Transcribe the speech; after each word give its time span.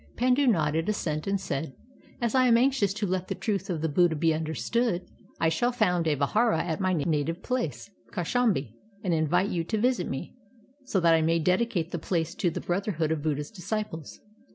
Pandu 0.17 0.47
nodded 0.47 0.89
assent 0.89 1.27
and 1.27 1.39
said: 1.39 1.75
"As 2.19 2.33
I 2.33 2.47
am 2.47 2.57
anxious 2.57 2.91
to 2.95 3.05
let 3.05 3.27
the 3.27 3.35
truth 3.35 3.69
of 3.69 3.81
the 3.81 3.87
Buddha 3.87 4.15
be 4.15 4.33
understood, 4.33 5.05
I 5.39 5.49
shall 5.49 5.71
foimd 5.71 6.07
a 6.07 6.15
I'ihdra 6.15 6.57
at 6.57 6.79
my 6.79 6.91
native 6.93 7.43
place, 7.43 7.87
Kaushambi, 8.11 8.73
and 9.03 9.13
in\ite 9.13 9.51
you 9.51 9.63
to 9.65 9.77
\dsit 9.77 10.07
me, 10.07 10.33
so 10.85 10.99
that 11.01 11.13
I 11.13 11.21
may 11.21 11.37
dedicate 11.37 11.91
the 11.91 11.99
place 11.99 12.33
to 12.33 12.49
the 12.49 12.61
brotherhood 12.61 13.11
of 13.11 13.21
Buddha's 13.21 13.51
disciples." 13.51 14.19